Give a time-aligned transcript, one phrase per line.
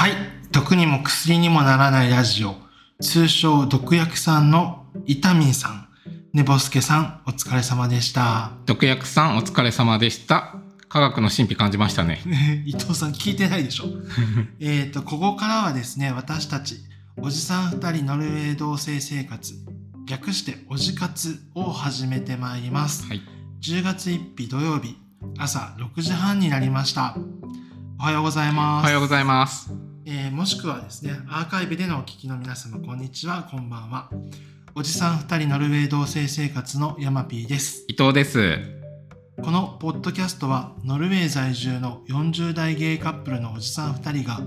[0.00, 0.12] はい。
[0.50, 2.54] 毒にも薬にもならないラジオ。
[3.02, 5.88] 通称毒薬さんの伊丹さん。
[6.32, 8.52] ねぼすけさん、お疲れ様でした。
[8.64, 10.54] 毒薬さんお疲れ様でした。
[10.88, 12.22] 科学の神秘感じましたね。
[12.64, 13.84] 伊藤さん聞いてないでしょ
[14.58, 16.76] えっと、ここからはですね、私たち、
[17.18, 19.52] おじさん二人ノルウェー同棲生活、
[20.06, 23.06] 略しておじ活を始めてまいります。
[23.06, 23.20] はい。
[23.60, 24.96] 10月1日土曜日、
[25.36, 27.18] 朝6時半になりました。
[27.98, 28.86] おはようございおます。
[28.86, 29.89] はようございます。
[30.06, 34.10] えーもしくはですね、アーカイブでのお聞きの皆様、こんにちは、こんばんは。
[34.74, 37.84] おじさん二人ノルウェー同棲生活のヤマピーです。
[37.86, 38.58] 伊藤です。
[39.42, 44.40] このポッドキャストは、ノルウェー在住の40代ゲイカップルのおじさん二人が、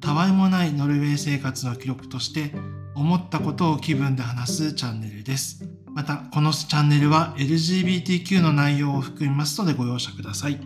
[0.00, 2.52] たわいもないノルウェー生活の記録として、
[2.94, 5.64] 思ったことを気分で話すチャンネルです。
[5.86, 10.60] また、このチャンネルは LGBTQ の内容を含みますのでご容赦ください。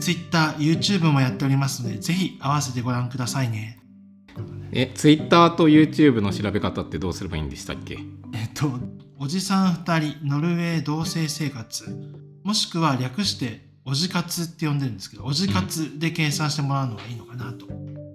[0.00, 3.78] Twitter、YouTube もやっておりますので、ぜひ合わせてご覧くださいね。
[4.70, 7.98] え、Twitter と YouTube の調べ方ってどうすればいいんでしたっけ？
[8.34, 8.70] えっと、
[9.18, 11.84] おじさん二人ノルウェー同棲生活、
[12.44, 17.66] もしくは略しておじ活って呼んでるんですけど、おじ活で計算してもらうのがいいのかなと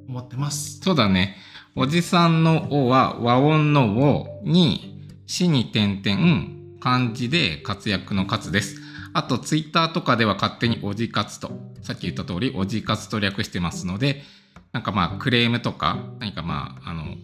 [0.07, 0.79] 思ってます。
[0.81, 1.35] そうだね。
[1.75, 8.79] おじさんの「お」は和音の「お」に「死」に点々漢字で活躍の「活」です。
[9.13, 14.23] あとツイッターとかでは勝手におじ活とさっき言った通りおじ活と略してますので
[14.71, 17.15] なんかまあクレームとか何かまああの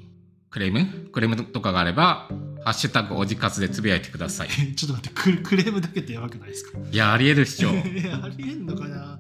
[0.52, 1.10] クレーム？
[1.12, 2.28] クレームとかがあれば
[2.66, 4.50] 「ハッシュタグおじ活」でつぶやいてください。
[4.76, 6.78] ちょっと待ってク、クレームだけってやばくないですか？
[6.92, 7.70] いやありえるっしょ。
[7.88, 9.20] いやありえんのかな？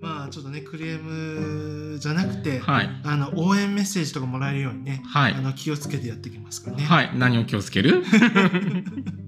[0.00, 2.90] まあちょっとね、クレームじゃなくて、はい。
[3.02, 5.32] あの、応援メッセージとかもらえるようにね、はい。
[5.34, 6.84] あの気をつけてやっていきますからね。
[6.84, 7.10] はい。
[7.16, 8.04] 何を気をつける？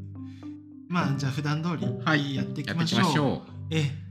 [0.91, 3.02] まあじゃあ普段通り、はいやっていきましょう。
[3.05, 4.10] ましょええ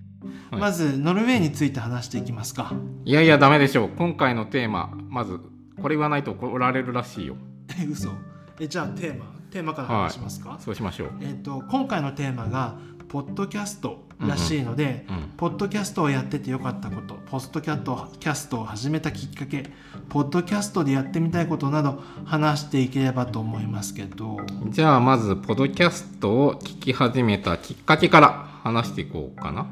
[0.51, 2.71] はいまず、ノルウェーについて話していきますか。
[2.73, 3.09] う。
[3.09, 3.89] いやいやダメでしょう。
[3.89, 5.39] 今回のテーマまず
[5.81, 7.35] これ言わないと怒られるらしいよ。
[7.77, 8.09] え、嘘。
[8.61, 11.11] え、じゃあテーマ、テーマから話しますか、そうしましょう。
[11.21, 12.77] えっ、と、今回のテーマが、
[13.09, 15.15] ポッドキャストらしいので、うん。
[15.35, 19.65] ポッドキャストをやっててよかったこと、ポッドキャストキャストを始めたきっかけ、
[20.09, 24.37] ポッドキャストでやってみたいことなど話していければと思いますけど、
[24.67, 29.65] じゃあまずポッドキャストを聞き始めたきっかけから話していこうかな。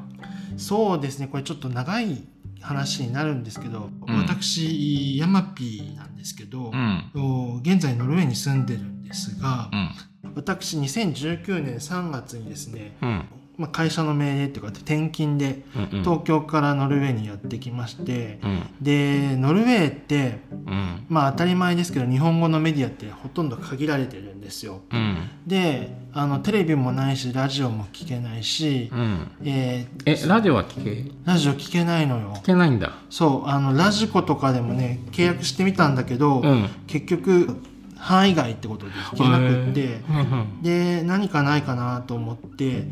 [0.56, 2.24] そうですね、これちょっと長い
[2.60, 7.10] 話になるんですけど、うん私、ヤマピーなんですけどう、ん。
[7.14, 9.90] と現在ノルウェーに住んでるんですがう、ん。
[10.34, 13.24] 私2019年3月にですね、うん。
[13.56, 16.02] まあ、会社の命令っていうか転勤でうん。
[16.04, 18.62] 東京からノルウェーにやってきまして、うん。
[18.80, 21.06] でノルウェーってうん。
[21.08, 25.28] まあ当たり前ですけど日本語のメディアってほとんど限られてるんですようん。
[25.46, 29.28] であのテレビもないしラジオも聞けないし、うん。
[29.44, 31.10] えーえ、ラジオは聞け？
[31.24, 32.92] ラジオ聞けないのよ聞けないんだ。
[33.10, 36.68] そうあのラジコとかでもね契約してみたんだけど、うん。
[36.86, 37.56] 結局
[37.98, 40.18] 範囲外ってことで聞けなくってうん。
[40.18, 40.62] うん。
[40.62, 42.84] で何かないかなと思って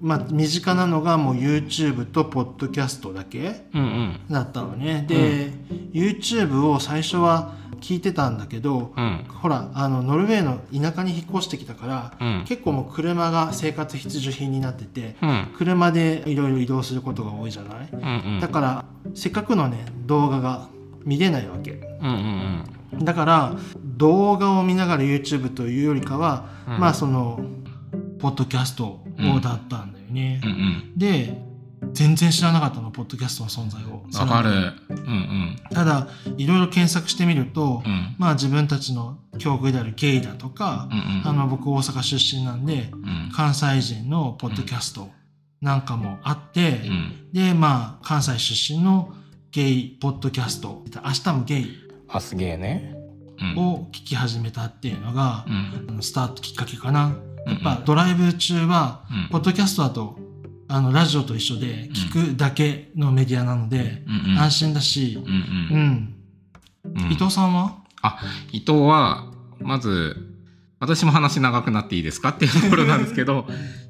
[0.00, 3.82] まあ身近なのがもう YouTube とポッドキャストだけうん。
[3.82, 4.20] うん。
[4.28, 5.50] だったのねで、
[5.92, 9.24] YouTube を最初は聞いてたんだけどうん。
[9.28, 12.44] ほらあのノルウェーの田舎に引っ越してきたから、うん。
[12.46, 15.54] 結構もう車が生活必需品になっててうん。
[15.56, 18.00] 車でいろいろ移動することが多いじゃない、うん。
[18.00, 18.40] うん。
[18.40, 20.68] だからせっかくのね動画が
[21.04, 22.08] 見れないわけうん。
[22.08, 22.64] うん。
[22.94, 27.40] だから動画を見ながら YouTube というよりかは、うんまあその
[28.18, 30.50] ポッドキャストをだったんだよね、うん。
[30.50, 30.92] うん。
[30.96, 31.46] で
[31.92, 34.72] 全然知らなかったのポッドキャストの存在をわかる。
[34.90, 35.56] うん。
[35.70, 37.92] ただいろいろ検索してみると、うん。
[37.92, 38.16] うん。
[38.18, 41.22] まあ自分たちの境遇であるゲイだとかう、ん。
[41.28, 43.30] あの僕大阪出身なんでうん。
[43.34, 45.08] 関西人のポッドキャスト
[45.60, 47.32] なんかもあって、うん。
[47.32, 49.14] でまあ関西出身の
[49.50, 52.94] ゲイポッドキャスト明日もゲイあ、すげえね。
[53.40, 53.58] うん。
[53.58, 55.86] を聞き始めたっていうのがう、ん。
[55.88, 57.16] あのスタートきっかけかな。
[57.46, 60.18] やっぱうんドライブ中は、うんポッドキャストだと
[60.68, 64.32] あのラジオと一緒で聞くだけのメディアなので、うん。
[64.32, 64.38] うん。
[64.38, 65.24] 安心だしう、ん。
[65.24, 65.80] ううん。
[65.80, 66.14] ん。
[66.84, 67.78] うん伊藤さんは？
[68.00, 68.20] あ、
[68.52, 70.16] 伊藤は、まず、
[70.78, 73.46] 私も話長くなっていいですかっていうところなんですけど、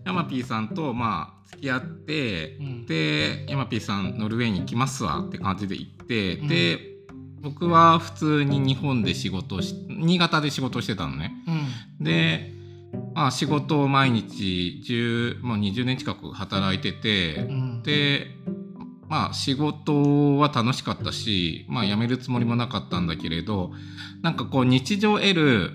[0.07, 6.79] ヤマピーさんと、まあ、付き合って、うんで、ヤマピーさん、ノルウェーに来ますわって感じで行って、うんで、
[7.43, 11.33] 僕は普通に日本で仕事をし、新潟で仕事をしてたのね。
[11.99, 12.05] うん。
[12.05, 12.53] で、
[13.15, 17.83] まあ、仕事を毎日10、もう20年近く働いてて、うん。
[17.83, 18.27] で
[19.09, 23.73] まあ仕事は楽しかったしまあ辞めるつもりもなかったんだけれど
[24.23, 25.71] なんかこう日常を得る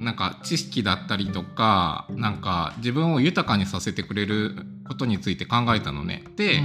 [0.00, 4.54] なんか知識だったりとかなんか自分を豊かにさせてくれる
[4.86, 6.24] ことについて考えたのね。
[6.36, 6.62] で、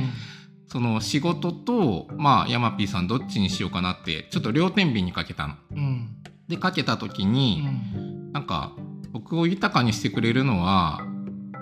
[0.74, 5.54] その仕事と、まあ、ヤマピーさんどっちにしようかなってちょっと両天秤にかけたの。
[5.72, 6.18] うん。
[6.48, 8.32] でかけた時うに、ん。
[8.34, 8.76] なんか
[9.12, 11.06] 僕を豊かにしてくれるのは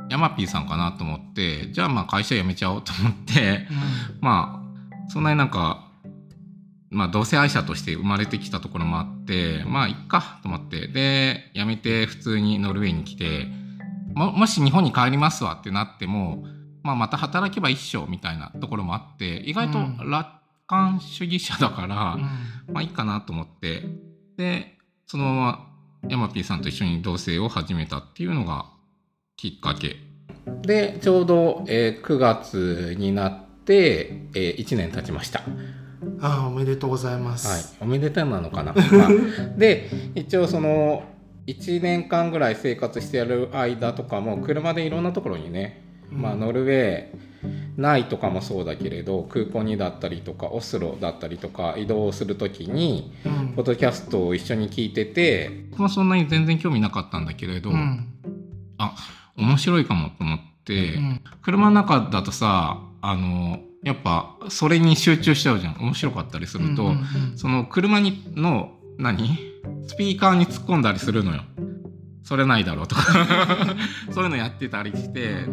[0.10, 3.68] ヤマピーさんかなと思ってじゃあまあ会社辞めちゃおうと思って
[4.22, 4.64] ま
[5.06, 5.92] あそんなになんか
[6.90, 13.48] まあ同性愛者として生まれてきたところもあってまあいっかと思ってで辞めて普通にノルウェーに来て
[14.14, 16.46] ももし日本に帰りますわってなっても、
[16.84, 20.10] まあ、また働けば一緒みたいなところもあって意外とうん。
[20.10, 20.28] 楽
[20.68, 22.74] 観主義者だから、うん。
[22.74, 23.84] まあいいかなと思って。
[24.38, 25.72] でそのまま
[26.10, 28.66] ヤマピーさんと一緒に同棲を始めたっていうのが
[29.36, 29.98] きっかけ。
[30.62, 35.42] でちょうど、えー9月になって、え1年経ちました。
[36.20, 37.48] ああおめでとうございます。
[37.48, 37.62] はい。
[37.82, 39.10] おめでたいなのかな、まあ
[39.58, 41.04] で一応その
[41.48, 47.32] 1年間ぐらい生活してやる間とかも車でいろんなところにね、まあ、ノルウェー
[47.78, 53.54] 内とかもそうだけれど空港にだったりとかオスロだったりとか移動する時にうん。
[53.54, 58.08] ポッドキャストを一緒に聞いてて僕もそんなに全然興味なかったんだけれど、うん。
[58.78, 58.96] あ
[59.38, 61.22] 面白いかもと思って、うん。
[61.42, 65.78] 車の中だとさあのやっぱそれに集中しちゃうじゃん。
[65.80, 69.38] 面白かったりすると、うんうんその車にの何？
[69.88, 71.42] スピーカーに突っ込んだりするのよ。
[72.24, 73.02] それないだろうとか。
[74.12, 75.46] そういうのやってたりして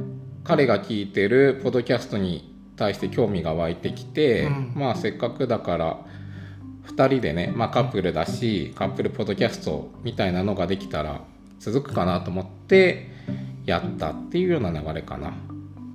[0.48, 5.98] 彼が聞いてるポッドキャストに対して興味が湧いてきて、うんまあせっかくだから
[6.86, 11.20] 2人でね、まあ、カップルだしカップルポッドキャストみたいなのができたら
[11.58, 13.10] 続くかなと思って
[13.66, 15.34] やったっていうような流れかな。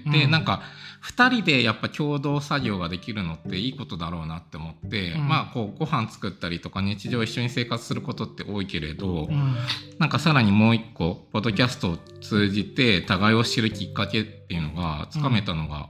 [0.06, 0.62] でうんなんか
[1.04, 5.28] 2人でやっぱ共同作業ができるのっていいことだろうなって思って、うん。
[5.28, 9.56] まあこうご飯作ったりとか日常一緒に生活することって多いけれど、うん。
[10.00, 15.90] なんかさらにもう一個ポッドキャストを通じて互いを知るきっかけっていうのがつかめたのが、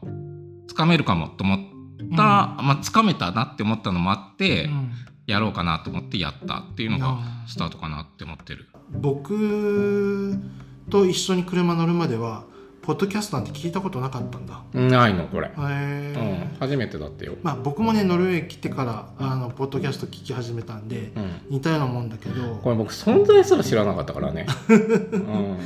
[0.68, 1.60] つかめるかもと思っ
[2.18, 4.92] た、まあつかめたなって思ったのもあって、うん。
[5.26, 7.18] やろうかなと思ってやったっていうのがうん。
[7.48, 8.68] スタートかなって思ってる。
[8.90, 10.40] 僕
[10.90, 12.46] と一緒に車乗るまでは
[12.84, 14.62] ポッドキャストなんて聞いたことなかったんだ。
[14.74, 16.16] ないのこれ、へえ
[16.52, 17.36] うん、初めてだったよ。
[17.42, 24.46] まあ僕もねノルウェー来てからあのポッドキャスト聞き始めたんでうん似たようなもんだけどこれ僕存在すら知らなかったからね。
[24.70, 25.58] うん、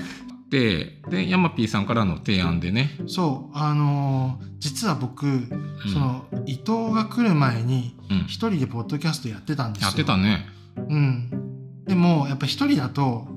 [0.49, 5.25] ででヤマピーさんからの提案でね、そうあのー実は僕、
[5.93, 9.87] その伊藤が来る前にうん、一人でポッドキャストやってたんですよ。
[9.87, 10.45] やってたね。
[10.77, 11.83] うん。
[11.85, 13.27] でもやっぱ一人だと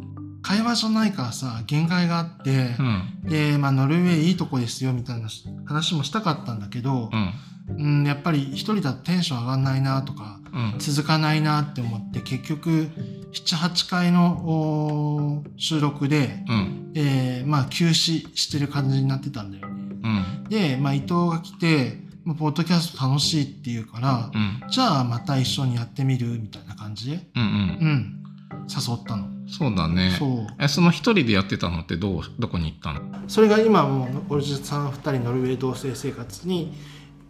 [0.42, 3.22] 会話じゃないからさ限界があってう、ん。
[3.24, 5.28] で、まあ、ノルウェーいいとこですよみたいな
[5.66, 7.32] 話もしたかったんだけどう、ん。
[7.76, 10.78] うん、やっぱり一人だとテンション上がんないなとかうん。
[10.78, 12.88] 続かないなって思って結局
[13.32, 16.92] 78回の収録で、うん。
[16.94, 19.96] えーまあ、休止してる感じになってたんだよね。
[20.02, 20.48] うん。
[20.48, 24.60] で、まあ、伊藤が来て、まあ、ポッドキャスト楽しいって言うから、うん。
[24.70, 28.19] じゃあまた一緒にやってみるみたいな感じで、うん、
[28.68, 29.28] 誘ったの。
[29.48, 30.14] そうだね。
[30.18, 30.46] そう。
[30.58, 33.28] えその一人でやってたのってどうどこに行ったの？
[33.28, 36.72] それが今もうおじさん2人ノルウェー同棲生活に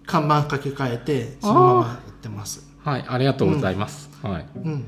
[0.06, 2.68] 看板掛け替えてそのままやってます。
[2.84, 4.10] はいありがとうございます。
[4.22, 4.46] はい。
[4.56, 4.84] うん。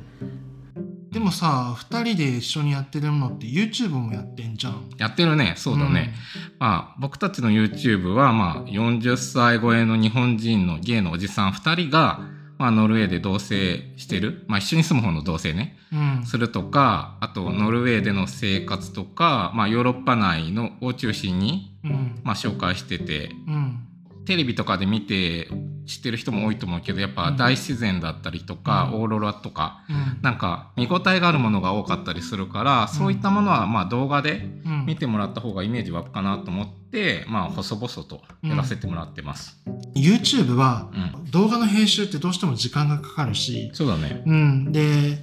[1.11, 4.91] でもさ2人で一緒にやってるのって YouTube もやってんじゃん。
[4.99, 6.15] やってるねそうだね。
[6.59, 12.21] まあ僕たちの YouTube はまあ40歳超えの日本人のゲイのおじさん2人が
[12.63, 16.19] まあノルウェーで同棲してるまあ一緒に住む方の同棲ねうん。
[16.19, 16.27] うん。
[16.27, 22.21] するとかあとノルウェーでの生活とか、まあ、ヨーロッパ内のを中心に、うん。
[22.23, 23.89] まあ、紹介しててうん。
[24.27, 25.49] テレビとかで見て
[25.87, 30.23] 知ってる人も多いと思うけどやっぱ大自然だったりとか、うんオーロラとかうん。
[30.23, 39.63] なんか見応えがあるものが多かったりするから、そういったものはまあ動画でうん見てもらった方がイメージ湧くかなと思って、まあ細々とやらせてもらってます。
[39.95, 44.23] YouTube はうん、動画の編集ってどうしても時間がかかるし、そうだね。
[44.27, 44.73] うん。
[44.73, 45.19] で、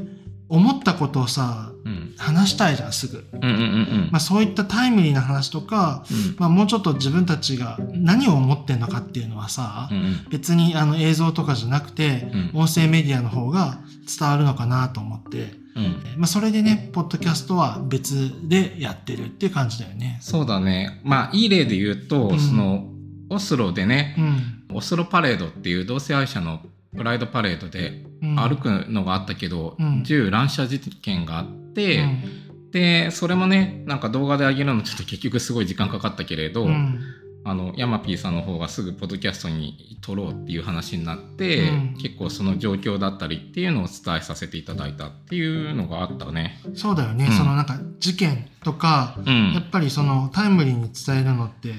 [0.49, 2.13] 思ったことをさ、うん。
[2.17, 3.25] 話したいじゃん、すぐ。
[3.31, 3.63] うんうんうんう
[4.07, 6.03] んまあそういったタイムリーな話とか、
[6.37, 13.79] まあもうちょっと自分たちが何を思ってんのかっていうのはさ、うんうん別にあの映像とかじゃなくて、うん音声メディアの方が
[14.19, 20.17] 伝わるのかなと思って、うんまあそれでね、ポッドキャストは別でやってるっていう感じだよね。
[20.21, 20.99] そうだね。
[21.03, 22.89] まあいい例で言うと、うんその
[23.29, 24.75] オスロでね、うん。
[24.77, 26.61] オスロパレードっていう同性愛者の
[26.95, 30.03] プライドパレードでうん、歩くのがあったけど、うん。
[30.03, 32.71] 銃乱射事件があって、うん。
[32.71, 36.99] でそれもねなんか動画で上げるのちょっと結局すごい時間かかったけれど、うん。
[37.45, 41.97] あのヤマピーさんの方がすぐポッドキャストに撮ろうっていう話になって、うん。
[41.99, 46.59] 結構その状況だったりっていうのを伝えさせていただいたっていうのがあったね。
[46.75, 47.31] そうだよね、うん。
[47.31, 49.53] そのなんか事件とか、うん。
[49.53, 51.73] やっぱりそのタイムリーに伝えるのって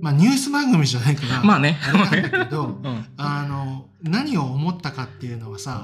[0.00, 1.78] まあニュース番組じゃないから、まあね。
[1.82, 3.04] あれなんだけど、 うん。
[3.16, 5.82] あの、何を思ったかっていうのはさ、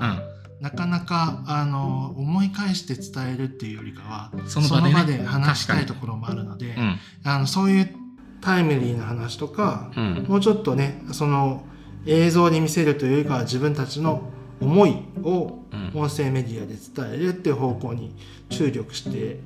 [0.60, 4.48] うなかなか、あの、思い返して伝えるっていうよりかは、ん。
[4.48, 5.18] その場で、ね。
[5.18, 6.96] で話したいと確ころもあるので、かに。
[7.24, 7.94] あの、そういう
[8.40, 10.16] タイムリーな話とか、うん。
[10.18, 10.26] うん。
[10.28, 11.64] もうちょっとね、その
[12.06, 14.30] 映像に見せるというよりかは自分たちの
[14.60, 18.14] 思いをうん音声メディアで伝えるっていう方向に
[18.48, 19.38] 注力して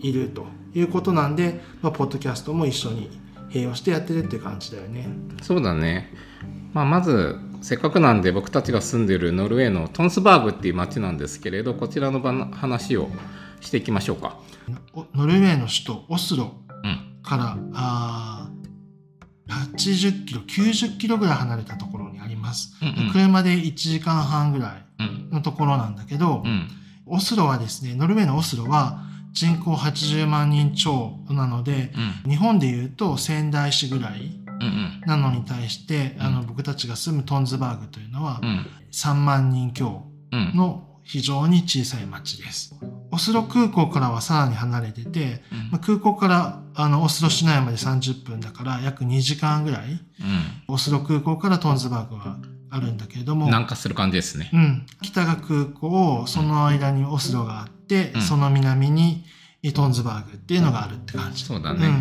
[0.00, 3.10] いるということなんで、まあ、ポッドキャストも一緒に
[3.50, 5.08] 併用してやってるって感じだよね。
[5.42, 6.12] そうだね。
[6.72, 13.08] まあ、まず、せっかくなんで僕たちが住んでるノルウェーのトンスバーグっていう町なんですけれど、こちらの場の話を
[13.60, 14.38] していきましょうか。
[14.94, 16.52] おノルウェーの首都オスロ
[16.84, 17.22] うん。
[17.22, 18.60] からあー
[19.76, 22.76] 80キロ90キロぐらい離れたところにあります。
[22.80, 25.30] うんうん車で1時間半ぐらいうん。
[25.30, 26.68] のところなんだけど、うん。
[27.06, 31.92] オスロはですね、ノルウェーのオスロは人口80万人超なので、
[32.24, 32.30] うん。
[32.30, 34.36] 日本でいうと仙台市ぐらい。
[35.06, 38.66] なのに対して、うんあの僕たちが住むトンズバーグというのはうん。
[38.92, 40.52] 3万人強うん。
[40.54, 42.74] の非常に小さい町です。
[43.10, 50.00] オスロ空港からはさらに離れてて、まあ空港からあのオスロ市内まで30分だから約2時間ぐらい、
[50.68, 52.38] オスロ空港からトンズバーグは
[52.70, 54.50] あるんだけれども、南下する感じですね。
[54.52, 59.24] うん、北が空港、その間にオスロがあって、うんその南に
[59.74, 61.44] トンズバーグっていうのがあるって感じ。
[61.44, 61.86] そうだね。
[61.86, 61.96] うんう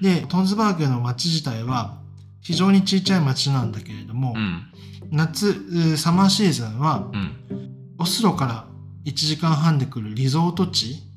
[0.00, 0.02] ん。
[0.02, 1.98] で、トンズバーグの町自体は
[2.40, 4.62] 非常に小さい町なんだけれども、うん。
[5.10, 7.94] 夏、うサマーシーズンはうん。
[7.98, 8.66] オスロから
[9.04, 11.08] 1時間半で来るリゾート地。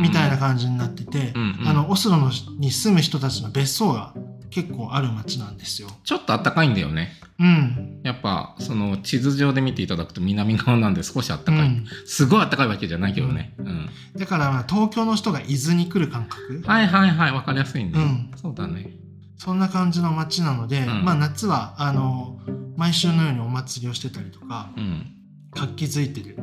[0.00, 1.32] みたいな感じになってて、
[1.66, 4.14] あの、オスロのに住む人たちの別荘が
[4.50, 5.88] 結構ある町なんですよ。
[6.04, 7.12] ちょっと暖かいんだよね。
[7.38, 8.00] うん。
[8.02, 11.56] やっぱ、その地図上で見ていただくと南側なんで少し暖かい。
[11.58, 13.54] うんすごい暖かいわけじゃないけどね。
[13.58, 13.88] うん。
[14.16, 17.92] だから、まあ東京の人が伊豆に来る感覚、はいはいはい、わかりやすいね。
[17.94, 18.90] うんそうだね。
[19.36, 22.40] そんな感じの街なので、んまあ夏は、あの、
[22.76, 25.14] 毎週のようにお祭りをしてたりとか、うん。
[25.54, 26.36] 活気づいてる、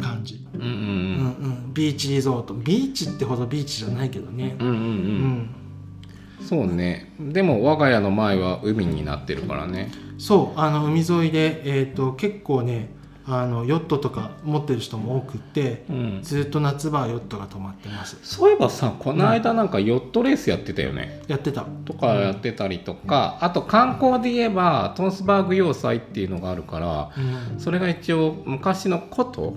[0.00, 0.46] 感じ。
[0.54, 1.74] うんうんうんうん。
[1.74, 2.54] ビーチリゾート。
[2.54, 4.56] ビーチってほどビーチじゃないけどね。
[4.58, 4.68] うん。
[4.68, 4.88] うんうんううん。
[4.88, 5.23] ん。
[6.54, 7.12] そうね。
[7.18, 9.90] でも我が家の前は海になってるからね。
[10.18, 12.90] そう、あの、海沿いで、えっ、と、結構ね、
[13.26, 16.20] あの、ヨットとか持ってる人も多くって、うん。
[16.22, 18.18] ずっと夏場はヨットが止まってます。
[18.22, 21.22] そういえばさ、この間なんかヨットレースやってたよね。
[21.26, 21.62] やってた。
[21.84, 27.10] とかやってたりとか、あと観光で言えばトンスバーグ要塞っていうのがあるから、
[27.52, 27.60] うん。
[27.60, 29.56] それが一応昔の古都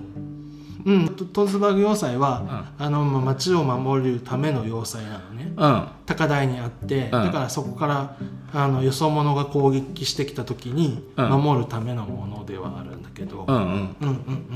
[0.88, 5.52] うん、トズバーグ要塞は、あの、まあ町を守るための要塞なのね。
[5.54, 5.88] うん。
[6.06, 7.10] 高台にあって、ん。
[7.10, 8.16] だからそこから
[8.54, 11.28] あのよそ者が攻撃してきた時にうん。
[11.42, 13.62] 守るためのものではあるんだけど、うんうん。
[13.62, 14.46] うんうんうん。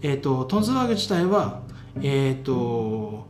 [0.00, 1.60] えっ、とトンズバーグ自体は
[2.00, 3.26] えっ、と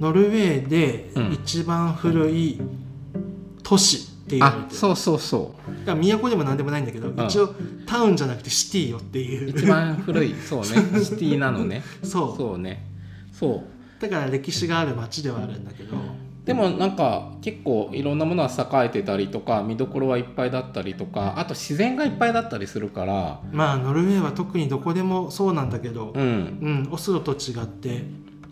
[0.00, 1.32] ノルウェーでうん。
[1.32, 2.60] 一番古い
[3.62, 7.26] 都市って言われてる、あそうそうそだから都でもなんでもないんだけど、ん。
[7.26, 7.54] 一応
[7.86, 9.46] タウンじゃなくてシティよっていう。
[9.46, 10.66] う一番古いそうね。
[11.02, 11.82] シティなのね。
[12.02, 12.36] そう。
[12.36, 12.86] そうね。
[13.32, 13.64] そ
[13.98, 14.02] う。
[14.02, 15.96] だから歴史がある町ではあるんだけど。
[16.44, 23.40] でもなんか結構いろんなものは栄えてたりとか見どころはいっぱいだったりとかあと自然がいっぱいだったりするから。
[23.50, 26.22] まあノルウェーは特にどこでもそうなんだけど、うん。
[26.22, 28.04] うん、オスロと違って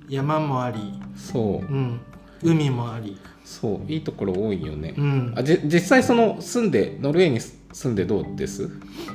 [0.08, 0.78] 山もあり、
[1.16, 1.72] そう。
[1.72, 2.00] うん、
[2.42, 5.34] 海もあり、そういいところ多いよね、うん。
[5.36, 8.70] あじ実際その住んでノルウェーに住んでどうです？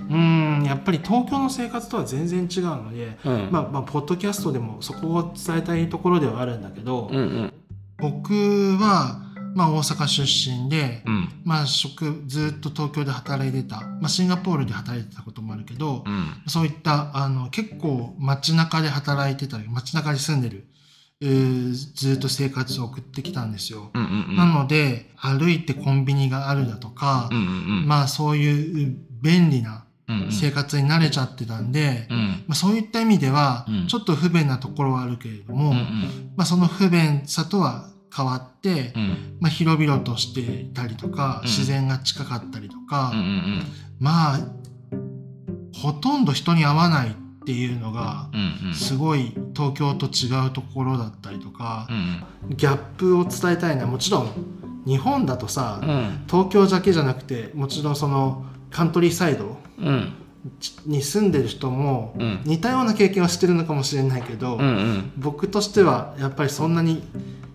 [0.09, 7.53] うん、やっぱり東京の生活とは全然違うので、うん、まあ、まあポッドキャストでもそこを伝えたいところではあるんだけど、うんうん。
[7.97, 8.33] 僕
[8.77, 9.23] は、
[9.55, 11.29] まあ、大阪出身で、うん。
[11.43, 16.27] まあ、職ずっと東京で働いてた、まあ、シンガポールで働いてたこともあるけど、うん。
[16.47, 20.67] そういったあの結構街中で働いてたり街中に住んでる、
[21.21, 23.89] えーずっと生活を送ってきたんですよ。
[23.93, 24.35] うんうんうん。
[24.35, 27.47] なので歩いてコンビニがあるだとか、うんうんう
[27.85, 27.87] ん。
[27.87, 30.31] まあそういう便利なうんうん。
[30.31, 32.43] 生活に慣れちゃってたんで、うん。
[32.47, 33.87] まあ、そういった意味ではうん。
[33.87, 36.33] ちょっと不便なところはあるけれども、うんうん。
[36.37, 39.37] まあ、その不便さとは変わって、うん。
[39.41, 41.47] まあ、広々としていたりとか、うん。
[41.47, 43.63] 自然が近かったりとか、うんうん。
[43.99, 44.39] まあ
[45.73, 47.15] ほとんど人に会わない
[47.47, 48.27] っていうのが
[48.73, 54.31] すごい東京と違うところだったりとかう、んギャップを伝えたいのはもちろん
[54.85, 56.25] 日本だとさ、うん。
[56.29, 60.13] 東京だけじゃなくてもちろんそのカントリーサイドうん。
[60.85, 62.41] に住んでる人もうん。
[62.43, 65.11] 似たような経験はしてるのかもしれないけど、うんうん。
[65.15, 67.01] 僕としてはやっぱりそんなに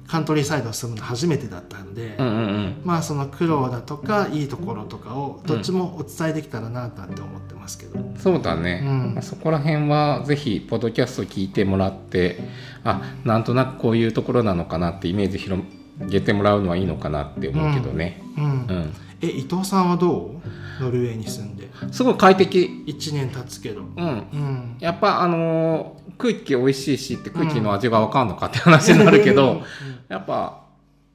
[0.06, 2.80] カントリーサイドを住むの初めてだったので、うんうんうん。
[2.84, 9.14] まあその苦労だとかいいところとかをどっちもお伝えできたらななんて思ってますけど、そうだね、うん。
[9.14, 12.40] まあそこら辺はぜひポッドキャスト聞いてもらって
[12.84, 15.62] あなんとなくこういうところなのかなってイメージ広
[16.00, 18.22] げてもらうのはいいのかなって思うけどね。
[18.36, 18.44] うん。
[18.44, 18.94] うん。
[19.20, 20.61] え伊藤さんはどう？
[20.82, 21.68] ノルウェーに住んで。
[21.92, 22.84] すごい快適。
[22.86, 23.88] 1年経つけどうん。
[23.88, 24.02] う
[24.36, 24.76] ん。
[24.80, 29.62] やっぱあのー空気美味しいしって空気の味が分かんのかって話になるけど、
[30.08, 30.64] やっぱ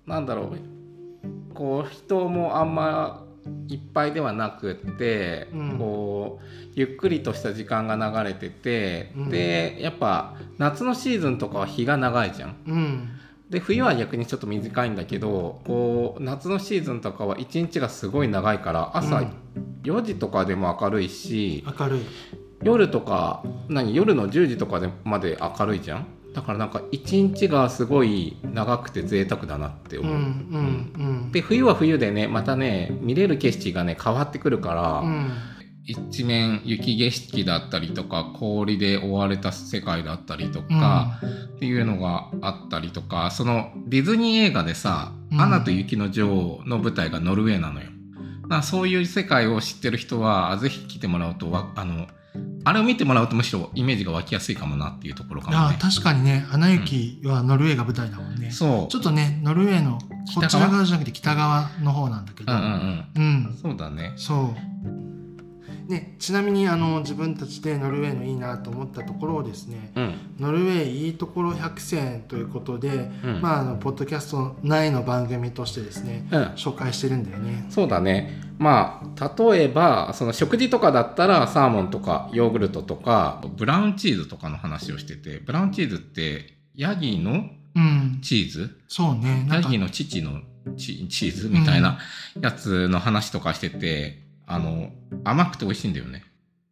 [0.05, 0.57] なんだろう。
[1.53, 3.23] こう人もあんま
[3.67, 5.77] いっぱいではなくって、うん。
[5.77, 6.45] こう
[6.75, 9.29] ゆっくりとした時間が流れてて、うん。
[9.29, 12.55] でやっぱ夏のシーズンとかは日が長いじゃん。
[12.67, 13.09] うん
[13.49, 19.33] で冬は逆にちょっと短いんだけどこう夏のシーズンとかは一日がすごい長いから朝うん。
[19.83, 22.01] 4時とかでも明るいし、明るい。
[22.61, 26.07] 夜とか何夜の10時とかでまで明るいじゃん？
[26.33, 31.31] だからなんか一日がすごい長くて贅沢だなって思う、うんうんうん。
[31.31, 35.31] で冬は冬でねまたね見れる景色がね変わってくるから、うん
[35.87, 41.19] 一面雪景色だったりとか氷で覆われた世界だったりとか、
[41.55, 45.41] っていうのがあったりとかそのディズニー映画でさ「うん。
[45.41, 47.87] アナと雪の女王」の舞台がノルウェーなのよ。
[48.43, 52.07] だからそういう世界を知ってる人はぜひ来てもらうとわあの
[52.63, 55.77] あれを見てもらうとむしろイメージが湧きやすいかもなっていうところかもあね。
[55.81, 58.91] 確かにね「アナ雪」はノルウェーが舞台だもんね、そう。
[58.91, 59.99] ちょっとねノルウェーの
[60.35, 62.51] こっちら側じゃなくて北側の方なんだけど。
[62.51, 63.23] うんうんうん。
[63.23, 63.57] うん。
[63.61, 64.13] そうだね。
[64.17, 64.53] そ
[64.83, 65.06] う
[65.87, 70.15] ねちなみにあの自分たちでノルウェーのいいなと思ったところをですねうん。
[70.39, 73.41] ノルウェーいいところ100選ということで、うん。
[73.41, 76.41] まああのポッドキャスト内の番組としてですねうん。
[76.55, 77.65] 紹介してるんだよね。
[77.69, 78.41] そうだね。
[78.59, 88.19] まあ、例えば、その食事とかだったら、サーモンとかヨーグルトとか、ブラウンチーズとかの話をしてて、ブラウンチーズって、ヤギのうん。
[88.23, 88.79] チーズ？
[88.87, 89.47] そうね。
[89.51, 90.41] ヤギの父の
[90.75, 91.99] チチーズみたいな
[92.41, 94.89] やつの話とかしてて、あの、
[95.23, 96.23] 甘くて美味しいんだよね。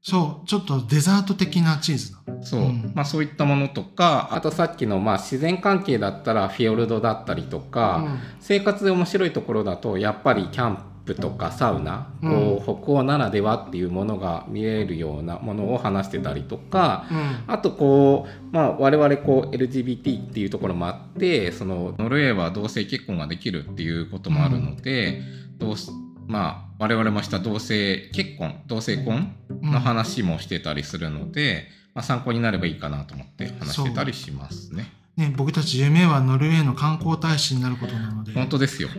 [0.07, 2.61] そうちょっとデザート的なチーズなそう。
[2.61, 2.91] うん。
[2.93, 8.19] まあそういったものとか、あとさっきのまあ自然関係だったらフィヨルドだったりとか、うん。
[8.39, 12.61] 生活で面白いところだとやっぱりキャンプとかサウナ、うん。
[12.61, 17.43] こう北欧ならではっていうものが見えるようなものを話してたりとかうん。
[17.47, 25.23] あとこう、まあ、我々こう LGBT っていうところもあってそのノルウェーは同性結婚ができるっていうこともあるので、
[25.57, 25.89] どうす
[26.27, 34.91] まあ、我々もした同性結婚同性婚の話もしてたりするので、まあ、参考になればいいかなと思って話してたりしますね。
[35.17, 38.89] ね、僕たち夢はノルウェーの観光大使になることなので本当ですよ。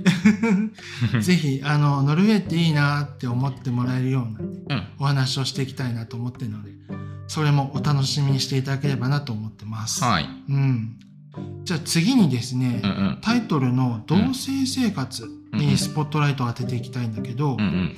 [1.20, 6.70] ぜひあのノルウェーっていいなって思ってもらえるような、ね、うんお話をしていきたいなと思ってるので
[7.28, 10.02] それもお楽しみにしていただければなと思ってます。
[10.02, 10.28] はい。
[10.48, 10.96] うん、
[11.64, 13.18] じゃあ次にですね、うんうん。
[13.20, 17.96] タイトルの「同性生活」うんうんにスポットライトを当てていきたいんだけど、うんうん。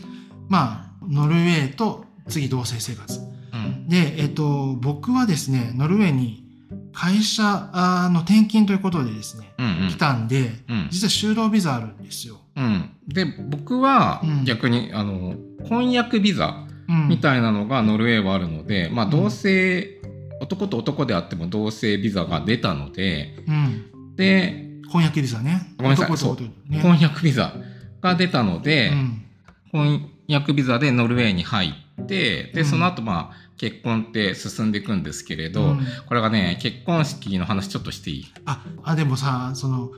[0.49, 3.21] まあノルウェーと次同性生活。
[3.53, 3.89] うん。
[3.89, 6.45] で、えっと、僕はですねノルウェーに
[6.93, 9.89] 会社あの転勤ということでですね、うんうん。
[9.89, 10.89] 来たんでうん。
[10.91, 12.41] 実は就労ビザあるんですよ。
[12.57, 14.45] うん、で僕はうん。
[14.45, 15.37] 逆に、あの
[15.69, 20.01] 婚約ビザうん、みたいなのがノルウェーはあるので、まあ同性、
[20.41, 25.75] 男と男であっても同性ビザが出たのでうん、で婚約ビザね。
[25.77, 26.71] ごめんなさい。
[26.71, 26.83] ね。
[26.83, 27.53] 婚約ビザ
[28.01, 29.25] が出たので、うん。
[29.73, 32.65] 婚約ビザでノルウェーに入ってでうん。
[32.65, 35.81] その後まあ結婚って進んでいくんですけれど、うん。
[36.07, 38.27] これがね結婚式の話ちょっとしていい？
[38.47, 39.91] ああでもさその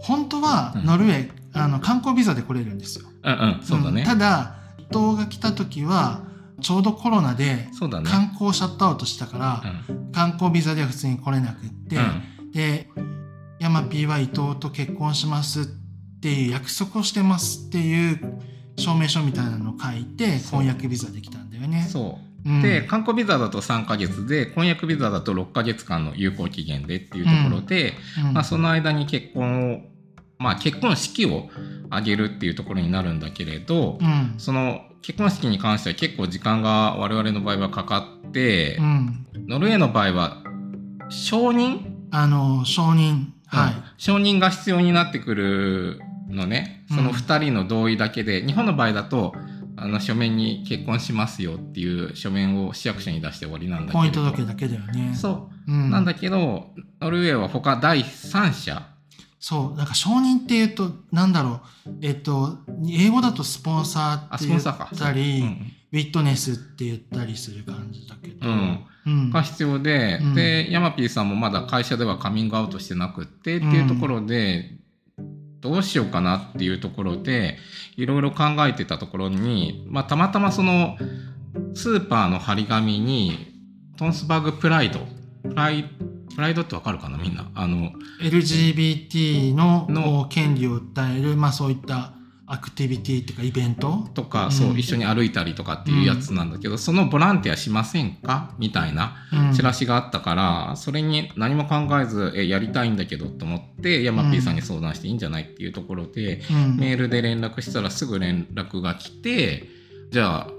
[0.00, 0.84] 本当はうん。
[0.84, 3.06] ノルウェー、あの観光ビザで来れるんですよ。
[3.22, 4.04] うんうんそうだね、ん。
[4.04, 6.22] ただ伊藤が来た時は
[6.60, 7.68] ちょうどコロナで
[8.04, 10.12] 観光シャットアウトしたから、うん。
[10.12, 11.98] 観光ビザでは普通に来れなくって、う
[12.44, 12.52] ん。
[12.52, 12.88] で
[13.58, 15.64] ヤマピーは伊藤と結婚しますっ
[16.20, 18.42] ていう約束をしてますっていう
[18.76, 21.86] 証明書みたいなのを書いて婚約ビザできたんだよね。
[21.88, 22.48] そう。
[22.48, 22.62] うん。
[22.62, 28.34] で観光ビザだと3ヶ月で婚約ビザだと6ヶ月間の有効期限でっていうところで、うん。
[28.34, 29.80] まあ、その間に結婚を、
[30.38, 31.48] まあ、結婚式を
[31.88, 34.34] 挙げるっていうところになるんだけれど、うん。
[34.38, 40.42] その結婚式に関しては結構時間が我々の場合はかかって、うん、ノルウェーの場合は
[41.08, 46.84] 承認、あの承認はい、うん承認が必要になってくるのね。
[46.90, 49.34] その2人の同意だけで、日本の場合だと
[49.76, 54.04] あの書面に結婚しますよっていう書面を市役所に出して終わりなんだけど。
[54.04, 55.14] 姻届だけだよね。
[55.14, 55.72] そう。
[55.72, 58.86] うん、なんだけど、ノルウェーは他第三者、
[59.38, 62.58] そう、なんか承認っていうと、なんだろう、えっと、
[62.90, 64.58] 英語だとスポンサーあ、って言。
[64.58, 64.62] っ
[64.98, 68.86] たり、うんウィットネスって言ったりする感じだけど、うんうん
[69.32, 70.34] が必要で、うん。
[70.34, 74.70] で、ヤマピーさんもまだ会社ではカミングアウトしてなくってっていうところで、
[75.60, 77.56] どうしようかなっていうところで、
[77.96, 80.96] いろいろ考えてたところに、まあ、たまたまその、
[81.74, 83.54] スーパーの張り紙に、
[83.96, 85.00] トンスバーグプライド、
[85.42, 85.84] プライ
[86.34, 87.50] プライドってわかるかなみんな。
[87.54, 92.12] あの、LGBT のの権利を訴える、まあ、そういった
[92.48, 94.08] アクティビティっていうかイベント？
[94.14, 94.52] とか、うん。
[94.52, 98.54] そう、一緒に歩いたりとかっていうやつなんだけど、そのボランティアしませんか？
[98.58, 99.52] みたいなうん。
[99.52, 106.76] チラシがあったから、それに何も考えず、え、やりたいんだけどと思って、ヤマピーさんに相談していいんじゃないっていうところで、うん。
[106.76, 109.68] メールで連絡したらすぐ連絡が来て、
[110.12, 110.50] じゃあ、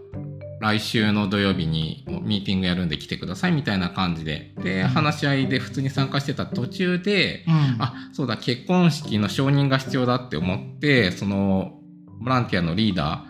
[0.59, 4.55] 来週の土曜日にミーティングやるんで来てくださいみたいな感じで。
[4.61, 4.87] で、うん。
[4.87, 7.53] 話し合いで普通に参加してた途中で、うん。
[7.79, 11.76] あ、そうだ、結婚式の承認が必要だって思って、その、
[12.19, 13.25] ボランティアのリーダ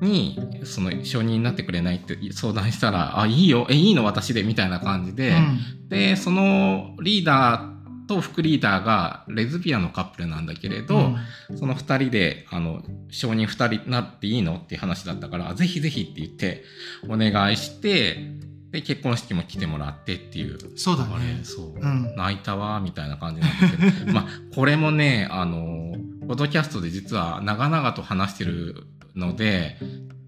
[0.00, 5.34] ーに、その、承認になってくれないって相談したら、あ、いいよ、え、いいの私で、みたいな感じで、
[5.88, 7.74] で、そのリーダー
[8.06, 11.14] と副リーダーがレズビアンのカップルなんだけれど、
[11.50, 11.58] うん。
[11.58, 16.64] その二人で、あの、承認二人になっていいのっていう話だったから、ぜひぜひって言って、
[17.08, 18.18] お願いして、
[18.70, 20.58] で、結婚式も来てもらってっていう。
[20.76, 21.74] そうだね、そう。
[21.80, 22.14] うん。
[22.16, 25.94] 泣いたわ、みたいな感じなんですけど、 まあ、これもね、あの、
[26.26, 29.76] ポッドキャストで実は長々と話してるので、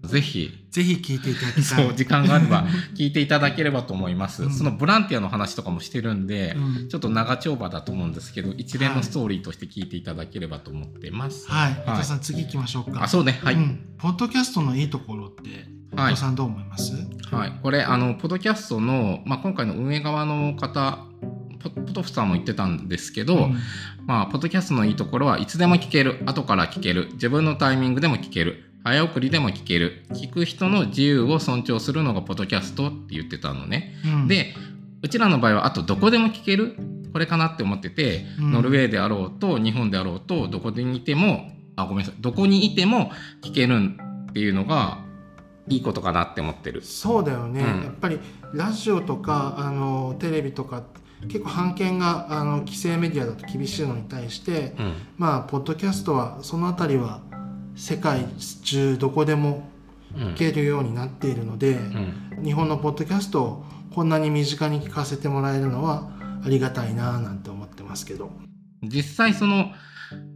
[0.03, 4.43] ぜひ、ぜひ聞いていただきたいそう、時間があれば 聞いていただければと思います。
[4.43, 11.49] うんそのボランティアの話とかもしてるんで、うんちょっと長丁場だと思うんですけど、一連のストーリーとして聞いていただければと思ってます。
[11.49, 13.39] はいはい伊藤さん次行きましょうかあ、そうね。
[13.43, 13.55] はい。
[13.55, 15.49] うんポッドキャストのいいところって
[15.91, 16.93] 伊はい藤さんどう思います？
[17.31, 17.59] はい。
[17.63, 20.99] これ、あの、ポッドキャストの、まあ、今回の運営側の方、
[21.59, 23.57] ポポトフさんも言ってたんですけど、うん。
[24.05, 33.95] まあ、ポッドキャストのいいところはいつでも聞ける、後から聞ける、自分のタイミングでも聞ける、早送りでも聞ける、聞く人の自由を尊重するのがポッドキャストって言ってたのね。
[34.05, 34.27] うん。
[34.27, 34.53] で、
[35.01, 36.75] うちらの場合はあとどこでも聞ける。
[37.13, 38.51] これかなって思ってて、うん。
[38.51, 42.15] ノルウェーであろうと日本であろうとどこでいてもあごめんなさい。
[42.21, 43.79] どこにいても聞ける
[44.29, 44.99] っていうのが
[45.67, 46.83] いいことかなって思ってる。
[46.83, 47.83] そうだよね、うん。
[47.83, 48.19] やっぱり
[48.53, 50.83] ラジオとかあのテレビとか
[51.21, 54.93] 結構版権があの規制メディアだと厳しいのに対してうん。
[55.17, 57.21] まあポッドキャストはそのあたりは
[57.75, 58.25] 世界
[58.63, 59.69] 中どこでも
[60.15, 60.23] うん。
[60.29, 62.43] 聞けるようになっているので、うん。
[62.43, 66.09] 日本のポッドキャストをこんなに身近に聞かせてもらえるのは
[66.45, 68.31] ありがたいなぁなんて思ってますけど。
[68.83, 69.71] 実際その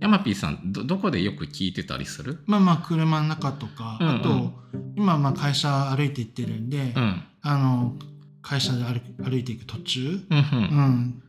[0.01, 2.43] ヤマピーさんどどこでよく聞いてたりする？
[2.47, 4.15] まあまあ車の中とか、うんうん。
[4.15, 4.51] あと
[4.97, 7.23] 今まあ会社歩いて行ってるんで、うん。
[7.41, 7.93] あの
[8.41, 10.43] 会社で歩く歩いていく途中、うんう。
[10.53, 11.23] うんん、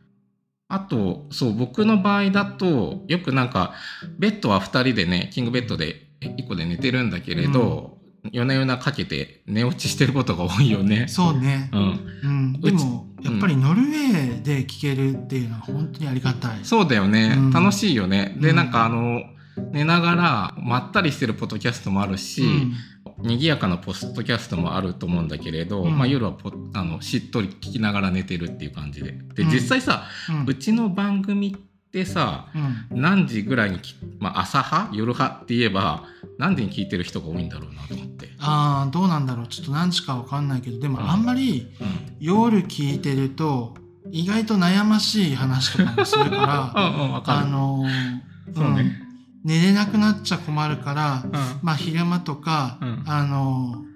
[0.67, 3.73] あと、そう、僕の場合だと、よくなんか、
[4.17, 7.97] ベッドは2人でね、キングベッドで1個で寝てるんだけれど、
[8.31, 11.07] 夜な夜なかけて寝落ちしてることが多いよね。
[11.09, 11.99] そうね、うん。
[12.23, 16.59] うん、でもやっぱりノルウェーで聞けるっていうのは本当にありがたい。
[16.63, 17.35] そうだよね。
[17.37, 18.35] うん楽しいよね。
[18.39, 19.23] で、うんなんかあの、
[19.71, 22.73] 寝ながらまったりしてるポッドキャストもあるし、うん
[23.23, 25.97] 賑やかなポッドキャストもあると思うんだけれど、うん。
[25.97, 29.13] まあ夜はポあのしっとり聞きながら寝てるっていう感じで。
[29.33, 29.49] で、うん。
[29.49, 30.45] 実際さ、うん。
[30.45, 32.47] うちの番組ってさ、
[32.91, 33.01] うん。
[33.01, 34.95] 何時ぐらいにき、まあ、朝派？
[34.95, 36.03] 夜派って言えば
[36.37, 38.29] 何時に聞いてる人が多いんだろうなと思って。
[38.39, 39.47] ああどうなんだろう。
[39.47, 41.09] ちょっと何時かわかんないけどでもうん。
[41.09, 41.87] あんまりうん。
[42.19, 43.75] 夜聞いてると
[44.11, 46.71] 意外と悩ましい話とかもするから。
[47.25, 48.83] あのーそうね。
[48.83, 49.02] ん
[49.43, 51.31] 寝れなくなっちゃ困るからうん。
[51.61, 53.03] まあ昼間とか、うん。
[53.05, 53.93] あのー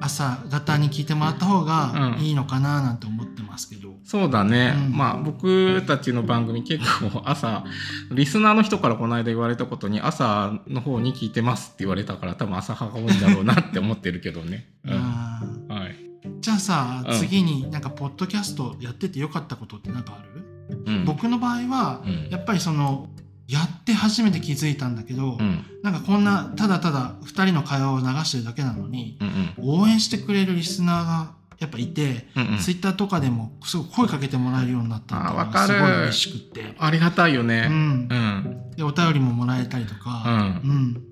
[0.00, 2.22] 朝方に聞いてもらった方がうん。
[2.22, 3.94] いいのかななんて思ってますけど。
[4.04, 4.96] そうだね、うん。
[4.96, 7.64] まあ僕たちの番組結構 朝
[8.10, 14.68] リスナーの人からこの間言われたことに朝の方に聞いてますって言われたから多分朝派が多いんだろうなって思ってるけどね。
[14.84, 16.08] はい。
[16.40, 17.18] じゃあさ、うん。
[17.18, 21.04] 次になんかポッドキャストやっててよかったことって何かある、うん。
[21.04, 22.28] 僕の場合は、うん。
[22.30, 23.08] やっぱりその
[23.48, 25.64] やって初めて気づいたんだけど、うん。
[25.82, 29.82] なんかこんなただただ2人の会話を流してるだけなのにうんうん。
[29.82, 32.58] 応援してくれるリスナーがやっぱいて、うんうん。
[32.58, 37.66] ツイッターとかでもすごい声かけてもらえるようになったのがすごい嬉しくって、ありがたいようね。
[37.68, 37.70] ん。
[37.70, 38.70] うん。
[38.76, 40.24] でお便りももらえたりとか、
[40.64, 40.70] うん。
[40.70, 41.02] うん。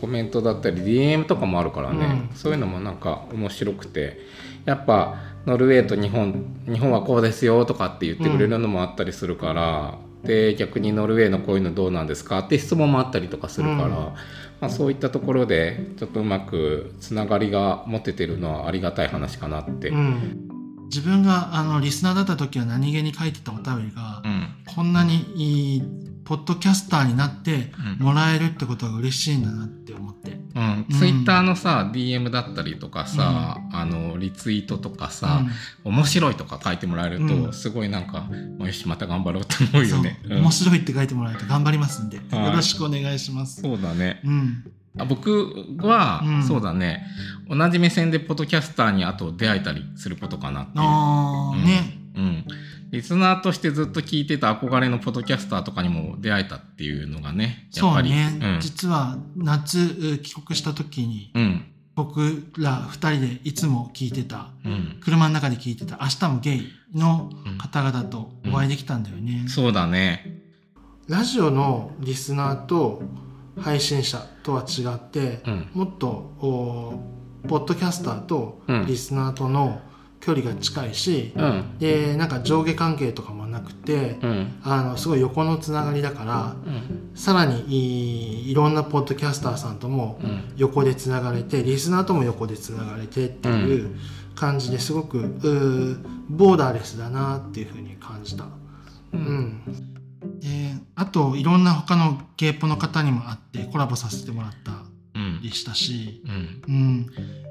[0.00, 2.36] コメントだったり DM とかもあるからね、うん。
[2.36, 4.18] そういうのもなんか面白くて。
[4.64, 19.88] やっぱノルウェーと日本日本はこうですよとかって言ってくれるのもあったりするから、で逆にノルウェーのこういうのどうなんですかって質問もあったりとかするから、うんまあ、そういったところでちょっとうまくつながりが持ててるのはありがたい話かなって。
[19.88, 20.48] う、ん
[20.92, 25.82] 自分があのリスナーだった時は何気に書いてたお便りが、うんこんなにいい
[26.24, 30.11] ポッドキャスターになってうんもらえるってことが嬉しいんだなって思って。
[30.54, 35.42] うん、ツイッターのさ DM だったりとかさ、あのリツイートとかさ、
[35.84, 37.52] 面白いとか書いてもらえると、うん。
[37.52, 40.20] すごいなんかよしまた頑張ろうって思うよね。
[40.28, 40.38] そう。
[40.38, 43.62] 面白いって書いてもらえると頑張りますんで、はいよろしくお願いします。
[43.62, 44.20] そうだね。
[44.24, 44.64] うん、
[44.98, 46.42] あ僕は、うん。
[46.42, 47.06] そうだね。
[47.48, 50.76] 同じ目線でポッドキャスターにあと出会えたりすることかなっていう。
[50.78, 51.64] あーうん。
[51.64, 52.44] ね、うん、
[52.92, 58.10] リスナーとしてずっと聞いてた憧れのポッドキャスターとかにも出会えたっていうのがね、やっぱり。
[58.10, 61.64] そうね、うん実は夏う帰国した時にうん。
[61.94, 64.98] 僕ら二人でいつも聞いてたうん。
[65.00, 70.42] 車の中で聞いてた「明日もゲイ」の方々とお会いできたんだよね、そうだね。
[71.08, 73.02] ラジオのリスナーと
[73.58, 75.68] 配信者とは違って、うん。
[75.72, 77.02] もっとお
[77.48, 79.80] ポッドキャスターとうんリスナーとの
[80.22, 81.78] 距離が近いし、うん。
[81.78, 84.60] でなんか上下関係とかもなくて、うん。
[84.62, 87.10] あのすごい横のつながりだからうん。
[87.16, 90.52] さらにいいろんなポッドキャスターさんともうん。
[90.56, 93.96] 横でつながれてリスナーとも横でつながれてっていう
[94.36, 95.98] 感じですごくうー
[96.30, 98.44] ボーダーレスだなっていうふうに感じた。
[98.44, 98.48] う。
[99.12, 99.62] うんん
[100.38, 104.72] であといろんな他のゲイポの方にも会ってコラボさせてもらった
[105.16, 105.40] うん。
[105.42, 106.22] りしたし、
[106.68, 107.41] うん。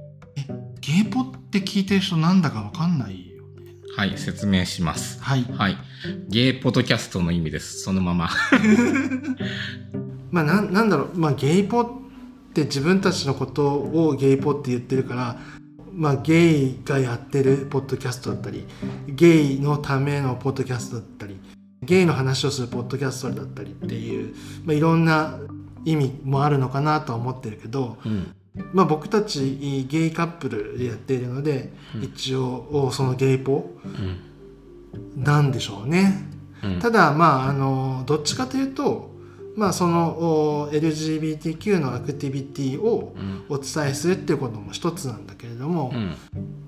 [0.80, 3.75] ゲイポって聞いてる人なんだかわかんないよね。
[3.95, 5.21] はい、説明します。
[5.21, 5.43] はい。
[5.43, 5.77] はい。
[6.30, 7.82] ゲイポッドキャストの意味です。
[7.82, 8.30] そのまま。
[10.32, 11.88] まあなんなんだろう、まあ、ゲイポっ
[12.54, 15.39] て自分たちのことをゲイポって言ってるから、
[15.93, 18.65] まあ、ゲイがやってるポッドキャストだったり
[19.08, 21.38] ゲイのためのポッドキャストだったり
[21.84, 25.39] ゲイの話をするポッドキャストだったりっていう、まあ、いろんな
[25.84, 28.34] 意味もあるのかなとは思ってるけど、うん。
[28.73, 35.23] まあ、僕たちゲイカップルでやっているので、うん一応そのゲイポうん。
[35.23, 36.25] なんでしょうね。
[36.63, 36.79] うん。
[36.79, 39.11] ただまああのどっちかというと
[39.55, 40.09] まあその
[40.63, 43.45] お LGBTQ のアクティビティをうん。
[43.49, 46.15] お伝えするっていうことも一つなんだけれどもう、ん。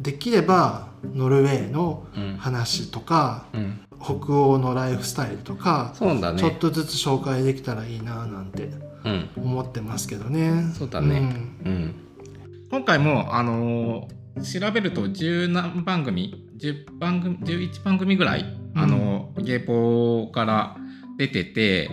[0.02, 2.38] できればノルウェーのうん。
[2.38, 3.80] 話とかうん。
[4.02, 6.38] 北欧のライフスタイルとか、ね。
[6.38, 8.84] ちょっとずつ紹介できたらいいななんてうん。
[9.36, 10.72] 思ってますけどね。
[10.78, 11.24] そうだねん
[11.66, 11.96] うん。
[12.70, 20.78] 今回も、あのー調べると10何番組、10番組、11番組ぐらい、あのーゲイポから
[21.20, 21.92] 出てて、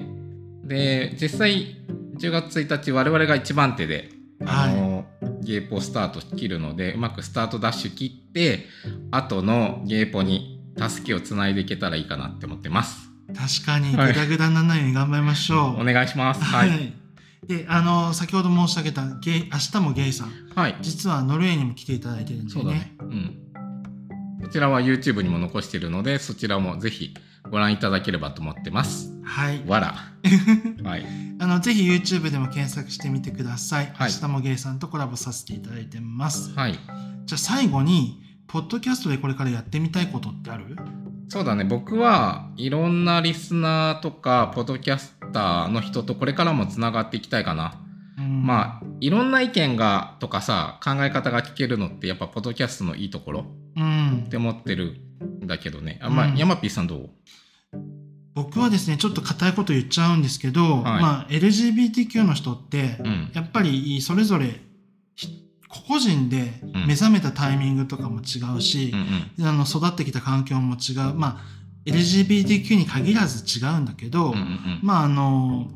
[0.65, 1.77] で、実際
[2.19, 4.09] 10月1日我々が一番手で、
[4.47, 8.67] あのーゲイポスタート切るので、うまくスタートダッシュ切って、
[9.11, 13.11] 後のゲイポに助けをつないでいけたらいいかなって思ってます。
[13.35, 15.81] 確かにはいグダグダにならないように頑張りましょう。
[15.81, 16.43] お願いします。
[16.43, 16.59] は。
[16.59, 17.00] はいい。
[17.47, 20.77] であの先ほど申し上げたゲイ明日もゲイさんはい。
[20.83, 22.95] 実はノルウェーにも来ていただいてるんでそうだね。
[23.01, 23.37] うん。
[24.43, 27.15] こちらは YouTube にも残しているので、そちらもぜひ
[27.51, 29.13] ご覧いただければと思ってます。
[29.23, 29.63] はい。
[29.67, 29.95] わら。
[30.83, 31.07] はい。
[31.39, 33.93] あの、ぜひ YouTube でも検索してみてください。
[33.95, 36.53] はい明日もゲイさんとコラボさせていただいてます。
[36.55, 36.73] はい。
[37.27, 40.77] じゃあ最後に、ポッドキャストでこれからやってみたいことってある？
[41.29, 41.65] そうだね。
[41.65, 47.75] 僕はいろんなリスナーとか、ポッドキャスターの人とこれからもつながっていきたいかな。
[48.19, 55.01] うんまあ、いろんな意見がとかさ、考え方が聞けるのってやっぱポッドキャストのいいところうんって思ってる
[55.43, 55.99] んだけどね。
[56.03, 57.11] あまあ、うんヤマピーさんどう？
[58.35, 63.31] 僕はですね、ちょっと硬いこと言っちゃうんですけど、はいまあ、LGBTQ の人って、うん。
[63.33, 64.61] やっぱりそれぞれ
[65.17, 69.49] ひ個々人で目覚めたタイミングとかも違うしうん、うん。
[69.49, 71.15] あの育ってきた環境も違う。
[71.15, 74.81] まあ、LGBTQ に限らず違うんだけど、うんうんうん。
[74.83, 75.71] まああの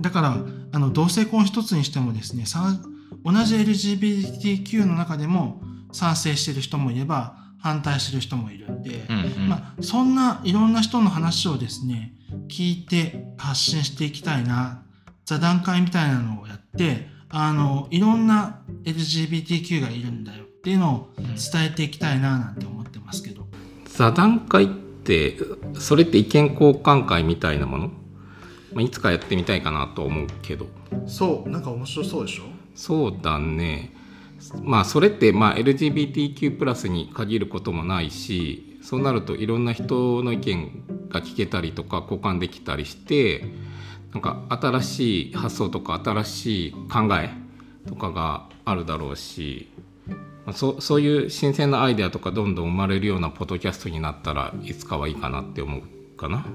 [0.00, 0.36] だから
[0.72, 2.78] あの同性婚一つにしてもですねさ
[3.24, 5.60] 同じ LGBTQ の中でも
[5.92, 9.48] 賛成してる人もいれば反対してる人もいるんで、うんうん。
[9.48, 12.12] まあ、そんないろんな人の話をですね
[12.48, 14.82] 聞いて発信していきたいな
[15.24, 23.46] 座談会みたいなのをやってあのいろんな LGBTQ がいるんだよっていうのを伝えていきたいななんて思ってますけど。
[23.86, 25.38] 座談会って
[25.78, 27.88] それって意見交換会みたいなもの、
[28.72, 30.66] まあ、いつかやってみたいかなと思うけど。
[31.06, 32.42] そうなんか面白そうでしょ？
[32.74, 33.92] そうだね。
[34.62, 43.44] まあそれってまあ LGBTQ+ プラスに限ることもないしそうなるといろんな人の意見が聞けたりとか交換できたりして
[44.12, 47.30] なんか新しい発想とか新しい考え
[47.88, 49.85] とかがあるだろうしまあ
[50.52, 56.46] そうそういう新鮮なアイデアとかどんどん生まれるようなポッドキャストになったらいつかはいいかなって思うかな。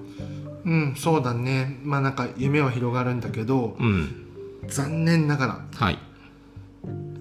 [0.64, 1.80] うんそうだね。
[1.84, 4.28] まあなんか夢は広がるんだけどうん。
[4.68, 6.00] 残念ながらはい。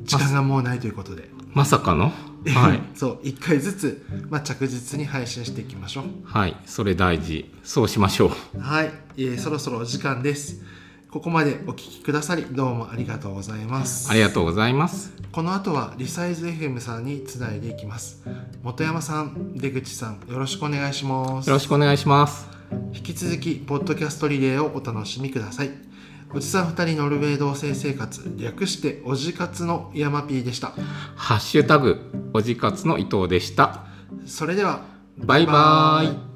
[0.02, 2.12] 時間がもうないということで、まさかの？
[2.46, 2.80] はい。
[2.94, 6.04] そう1回ずつ、まあ、着実に配信していきましょう。
[6.24, 6.56] はい。
[6.66, 7.50] それ大事。
[7.62, 8.60] そうしましょう。
[8.60, 10.62] はい、えーそろそろお時間です
[11.10, 15.12] ここまでお聞きくださりどうもありがとうございますありがとうございます。
[15.32, 18.22] この後はリサイズ FM さんにつないでいきます
[18.62, 22.48] 本山さん出口さんよろしくお願いしますよろしくお願いします。
[22.92, 25.70] 引き続きポッドキャストリレーをお楽しみください
[26.32, 30.72] おじさん2人ノルウェー同棲生活略しておじかつの山 P でした
[31.16, 33.84] ハッシュタグおじかつの伊藤でした。
[34.26, 34.82] それでは
[35.16, 36.29] バイバーイ。